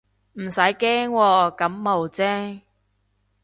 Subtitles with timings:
[0.33, 2.61] 唔使驚喎，感冒啫